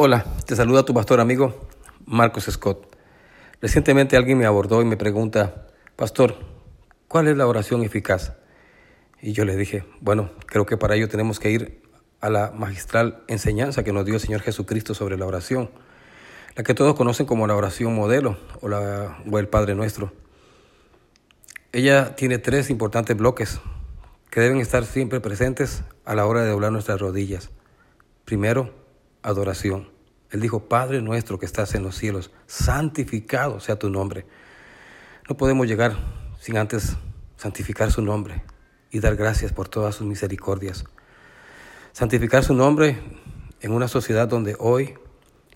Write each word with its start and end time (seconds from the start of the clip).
Hola, 0.00 0.24
te 0.46 0.54
saluda 0.54 0.84
tu 0.84 0.94
pastor 0.94 1.18
amigo 1.18 1.58
Marcos 2.06 2.44
Scott. 2.44 2.96
Recientemente 3.60 4.16
alguien 4.16 4.38
me 4.38 4.46
abordó 4.46 4.80
y 4.80 4.84
me 4.84 4.96
pregunta, 4.96 5.66
Pastor, 5.96 6.36
¿cuál 7.08 7.26
es 7.26 7.36
la 7.36 7.48
oración 7.48 7.82
eficaz? 7.82 8.34
Y 9.20 9.32
yo 9.32 9.44
le 9.44 9.56
dije, 9.56 9.82
bueno, 10.00 10.30
creo 10.46 10.66
que 10.66 10.76
para 10.76 10.94
ello 10.94 11.08
tenemos 11.08 11.40
que 11.40 11.50
ir 11.50 11.82
a 12.20 12.30
la 12.30 12.52
magistral 12.52 13.24
enseñanza 13.26 13.82
que 13.82 13.92
nos 13.92 14.04
dio 14.04 14.14
el 14.14 14.20
Señor 14.20 14.40
Jesucristo 14.40 14.94
sobre 14.94 15.18
la 15.18 15.26
oración, 15.26 15.68
la 16.54 16.62
que 16.62 16.74
todos 16.74 16.94
conocen 16.94 17.26
como 17.26 17.48
la 17.48 17.56
oración 17.56 17.92
modelo 17.92 18.38
o, 18.60 18.68
la, 18.68 19.18
el 19.24 19.48
Padre 19.48 19.74
Nuestro. 19.74 20.12
Ella 21.72 22.14
tiene 22.14 22.38
tres 22.38 22.70
importantes 22.70 23.16
bloques 23.16 23.60
que 24.30 24.40
deben 24.40 24.60
estar 24.60 24.86
siempre 24.86 25.18
presentes 25.18 25.82
a 26.04 26.14
la 26.14 26.24
hora 26.24 26.42
de 26.42 26.50
doblar 26.50 26.70
nuestras 26.70 27.00
rodillas. 27.00 27.50
Primero, 28.24 28.86
adoración. 29.22 29.90
Él 30.30 30.40
dijo, 30.40 30.68
Padre 30.68 31.00
nuestro 31.00 31.38
que 31.38 31.46
estás 31.46 31.74
en 31.74 31.82
los 31.82 31.96
cielos, 31.96 32.30
santificado 32.46 33.60
sea 33.60 33.78
tu 33.78 33.90
nombre. 33.90 34.26
No 35.28 35.36
podemos 35.36 35.66
llegar 35.66 35.96
sin 36.40 36.56
antes 36.58 36.96
santificar 37.36 37.90
su 37.90 38.02
nombre 38.02 38.42
y 38.90 39.00
dar 39.00 39.16
gracias 39.16 39.52
por 39.52 39.68
todas 39.68 39.94
sus 39.94 40.06
misericordias. 40.06 40.84
Santificar 41.92 42.44
su 42.44 42.54
nombre 42.54 42.98
en 43.60 43.72
una 43.72 43.88
sociedad 43.88 44.28
donde 44.28 44.56
hoy 44.58 44.94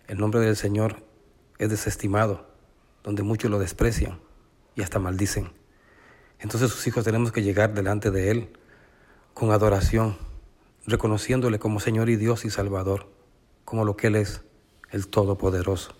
el 0.08 0.18
nombre 0.18 0.40
del 0.40 0.56
Señor 0.56 0.96
es 1.58 1.70
desestimado, 1.70 2.46
donde 3.02 3.22
muchos 3.22 3.50
lo 3.50 3.58
desprecian 3.58 4.20
y 4.74 4.82
hasta 4.82 4.98
maldicen. 4.98 5.50
Entonces 6.38 6.70
sus 6.70 6.86
hijos 6.86 7.04
tenemos 7.04 7.30
que 7.30 7.42
llegar 7.42 7.74
delante 7.74 8.10
de 8.10 8.30
Él 8.30 8.48
con 9.34 9.50
adoración, 9.50 10.16
reconociéndole 10.86 11.58
como 11.58 11.78
Señor 11.78 12.10
y 12.10 12.16
Dios 12.16 12.44
y 12.44 12.50
Salvador 12.50 13.21
como 13.64 13.84
lo 13.84 13.96
que 13.96 14.08
Él 14.08 14.16
es, 14.16 14.40
el 14.90 15.08
Todopoderoso. 15.08 15.94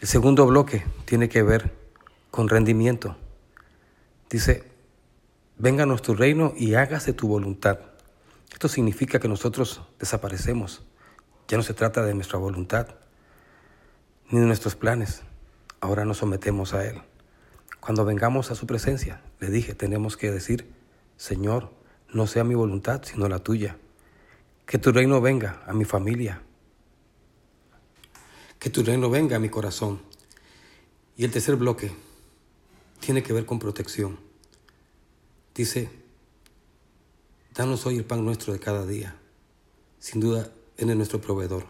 El 0.00 0.08
segundo 0.08 0.46
bloque 0.46 0.84
tiene 1.04 1.28
que 1.28 1.42
ver 1.42 1.72
con 2.30 2.48
rendimiento. 2.48 3.16
Dice, 4.28 4.64
venga 5.58 5.86
nuestro 5.86 6.14
reino 6.14 6.54
y 6.56 6.74
hágase 6.74 7.12
tu 7.12 7.28
voluntad. 7.28 7.78
Esto 8.52 8.68
significa 8.68 9.20
que 9.20 9.28
nosotros 9.28 9.82
desaparecemos. 9.98 10.82
Ya 11.48 11.56
no 11.56 11.62
se 11.62 11.74
trata 11.74 12.04
de 12.04 12.14
nuestra 12.14 12.38
voluntad 12.38 12.88
ni 14.30 14.40
de 14.40 14.46
nuestros 14.46 14.74
planes. 14.74 15.22
Ahora 15.80 16.04
nos 16.04 16.18
sometemos 16.18 16.74
a 16.74 16.84
Él. 16.86 17.02
Cuando 17.80 18.04
vengamos 18.04 18.50
a 18.50 18.54
su 18.54 18.66
presencia, 18.66 19.20
le 19.40 19.50
dije, 19.50 19.74
tenemos 19.74 20.16
que 20.16 20.30
decir, 20.30 20.72
Señor, 21.16 21.70
no 22.12 22.26
sea 22.26 22.44
mi 22.44 22.54
voluntad, 22.54 23.02
sino 23.04 23.28
la 23.28 23.40
tuya. 23.40 23.76
Que 24.66 24.78
tu 24.78 24.92
reino 24.92 25.20
venga 25.20 25.62
a 25.66 25.72
mi 25.72 25.84
familia. 25.84 26.42
Que 28.58 28.70
tu 28.70 28.82
reino 28.82 29.10
venga 29.10 29.36
a 29.36 29.40
mi 29.40 29.48
corazón. 29.48 30.00
Y 31.16 31.24
el 31.24 31.30
tercer 31.30 31.56
bloque 31.56 31.92
tiene 33.00 33.22
que 33.22 33.32
ver 33.32 33.44
con 33.44 33.58
protección. 33.58 34.18
Dice, 35.54 35.90
danos 37.54 37.84
hoy 37.84 37.96
el 37.96 38.04
pan 38.04 38.24
nuestro 38.24 38.52
de 38.52 38.60
cada 38.60 38.86
día. 38.86 39.16
Sin 39.98 40.20
duda, 40.20 40.50
Él 40.78 40.90
es 40.90 40.96
nuestro 40.96 41.20
proveedor. 41.20 41.66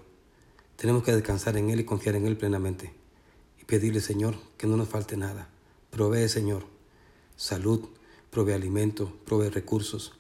Tenemos 0.77 1.03
que 1.03 1.13
descansar 1.13 1.57
en 1.57 1.71
Él 1.71 1.81
y 1.81 1.85
confiar 1.85 2.15
en 2.15 2.27
Él 2.27 2.37
plenamente. 2.37 2.93
Y 3.61 3.65
pedirle, 3.65 4.01
Señor, 4.01 4.37
que 4.57 4.67
no 4.67 4.77
nos 4.77 4.89
falte 4.89 5.17
nada. 5.17 5.49
Provee, 5.91 6.29
Señor, 6.29 6.65
salud, 7.37 7.89
provee 8.31 8.53
alimento, 8.53 9.13
provee 9.27 9.51
recursos. 9.51 10.13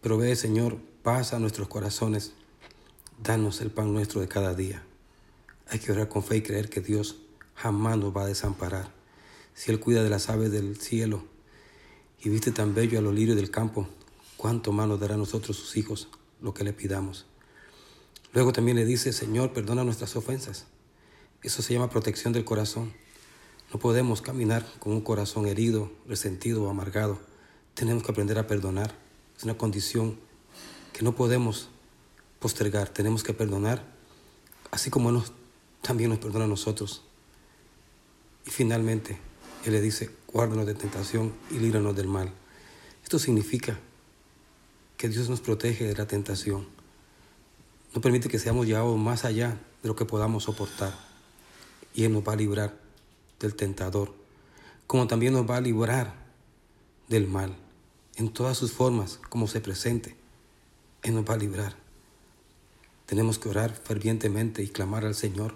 Provee, 0.00 0.36
Señor, 0.36 0.78
paz 1.04 1.34
a 1.34 1.38
nuestros 1.38 1.68
corazones. 1.68 2.32
Danos 3.22 3.60
el 3.60 3.70
pan 3.70 3.92
nuestro 3.92 4.22
de 4.22 4.26
cada 4.26 4.54
día. 4.54 4.82
Hay 5.68 5.78
que 5.78 5.92
orar 5.92 6.08
con 6.08 6.24
fe 6.24 6.38
y 6.38 6.42
creer 6.42 6.70
que 6.70 6.80
Dios 6.80 7.16
jamás 7.54 7.98
nos 7.98 8.16
va 8.16 8.22
a 8.22 8.26
desamparar. 8.26 8.90
Si 9.52 9.70
Él 9.70 9.80
cuida 9.80 10.02
de 10.02 10.08
las 10.08 10.30
aves 10.30 10.50
del 10.50 10.80
cielo 10.80 11.22
y 12.22 12.30
viste 12.30 12.52
tan 12.52 12.74
bello 12.74 12.98
a 12.98 13.02
los 13.02 13.14
lirios 13.14 13.36
del 13.36 13.50
campo, 13.50 13.86
cuánto 14.38 14.72
más 14.72 14.88
nos 14.88 14.98
dará 14.98 15.12
a 15.14 15.18
nosotros 15.18 15.58
sus 15.58 15.76
hijos 15.76 16.08
lo 16.40 16.54
que 16.54 16.64
le 16.64 16.72
pidamos. 16.72 17.26
Luego 18.32 18.54
también 18.54 18.78
le 18.78 18.86
dice, 18.86 19.12
Señor, 19.12 19.52
perdona 19.52 19.84
nuestras 19.84 20.16
ofensas. 20.16 20.64
Eso 21.42 21.60
se 21.60 21.74
llama 21.74 21.90
protección 21.90 22.32
del 22.32 22.46
corazón. 22.46 22.94
No 23.74 23.78
podemos 23.78 24.22
caminar 24.22 24.66
con 24.78 24.94
un 24.94 25.02
corazón 25.02 25.46
herido, 25.48 25.92
resentido 26.08 26.64
o 26.64 26.70
amargado. 26.70 27.20
Tenemos 27.74 28.02
que 28.02 28.10
aprender 28.10 28.38
a 28.38 28.46
perdonar. 28.46 28.94
Es 29.36 29.44
una 29.44 29.58
condición 29.58 30.18
que 30.94 31.02
no 31.02 31.14
podemos 31.14 31.68
postergar, 32.38 32.88
tenemos 32.88 33.24
que 33.24 33.34
perdonar, 33.34 33.84
así 34.70 34.90
como 34.90 35.10
Él 35.10 35.20
también 35.82 36.08
nos 36.08 36.20
perdona 36.20 36.44
a 36.44 36.48
nosotros. 36.48 37.02
Y 38.46 38.50
finalmente, 38.50 39.18
Él 39.64 39.72
le 39.72 39.80
dice, 39.80 40.10
guárdanos 40.32 40.66
de 40.66 40.74
tentación 40.74 41.34
y 41.50 41.58
líbranos 41.58 41.96
del 41.96 42.06
mal. 42.06 42.32
Esto 43.02 43.18
significa 43.18 43.78
que 44.96 45.08
Dios 45.08 45.28
nos 45.28 45.40
protege 45.40 45.84
de 45.84 45.96
la 45.96 46.06
tentación. 46.06 46.66
No 47.92 48.00
permite 48.00 48.28
que 48.28 48.38
seamos 48.38 48.66
llevados 48.66 48.96
más 48.96 49.24
allá 49.24 49.58
de 49.82 49.88
lo 49.88 49.96
que 49.96 50.04
podamos 50.04 50.44
soportar. 50.44 50.94
Y 51.92 52.04
Él 52.04 52.12
nos 52.12 52.26
va 52.26 52.34
a 52.34 52.36
librar 52.36 52.78
del 53.40 53.56
tentador, 53.56 54.14
como 54.86 55.08
también 55.08 55.32
nos 55.32 55.48
va 55.50 55.56
a 55.56 55.60
librar 55.60 56.14
del 57.08 57.26
mal, 57.26 57.56
en 58.14 58.32
todas 58.32 58.56
sus 58.56 58.70
formas, 58.72 59.18
como 59.28 59.48
se 59.48 59.60
presente. 59.60 60.23
Él 61.04 61.14
nos 61.14 61.24
va 61.28 61.34
a 61.34 61.38
librar. 61.38 61.76
Tenemos 63.06 63.38
que 63.38 63.50
orar 63.50 63.74
fervientemente 63.74 64.62
y 64.62 64.68
clamar 64.68 65.04
al 65.04 65.14
Señor 65.14 65.54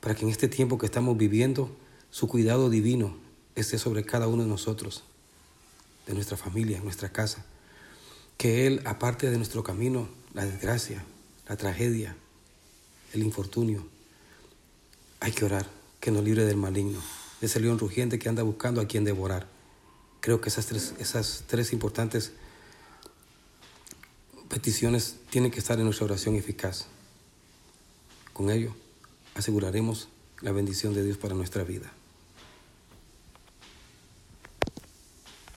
para 0.00 0.14
que 0.14 0.24
en 0.24 0.30
este 0.30 0.48
tiempo 0.48 0.78
que 0.78 0.86
estamos 0.86 1.18
viviendo, 1.18 1.76
su 2.10 2.28
cuidado 2.28 2.70
divino 2.70 3.16
esté 3.56 3.78
sobre 3.78 4.04
cada 4.04 4.28
uno 4.28 4.44
de 4.44 4.48
nosotros, 4.48 5.02
de 6.06 6.14
nuestra 6.14 6.36
familia, 6.36 6.80
nuestra 6.80 7.10
casa. 7.10 7.44
Que 8.38 8.68
Él 8.68 8.80
aparte 8.84 9.28
de 9.28 9.36
nuestro 9.36 9.64
camino 9.64 10.08
la 10.34 10.46
desgracia, 10.46 11.04
la 11.48 11.56
tragedia, 11.56 12.16
el 13.12 13.24
infortunio. 13.24 13.84
Hay 15.18 15.32
que 15.32 15.44
orar, 15.44 15.66
que 15.98 16.12
nos 16.12 16.22
libre 16.22 16.44
del 16.44 16.58
maligno, 16.58 17.00
de 17.40 17.48
ese 17.48 17.58
león 17.58 17.80
rugiente 17.80 18.20
que 18.20 18.28
anda 18.28 18.44
buscando 18.44 18.80
a 18.80 18.86
quien 18.86 19.02
devorar. 19.02 19.48
Creo 20.20 20.40
que 20.40 20.48
esas 20.48 20.66
tres, 20.66 20.94
esas 21.00 21.42
tres 21.48 21.72
importantes 21.72 22.32
peticiones 24.56 25.16
tienen 25.28 25.50
que 25.50 25.58
estar 25.58 25.78
en 25.78 25.84
nuestra 25.84 26.06
oración 26.06 26.34
eficaz. 26.34 26.86
Con 28.32 28.48
ello, 28.48 28.74
aseguraremos 29.34 30.08
la 30.40 30.50
bendición 30.50 30.94
de 30.94 31.04
Dios 31.04 31.18
para 31.18 31.34
nuestra 31.34 31.62
vida. 31.62 31.92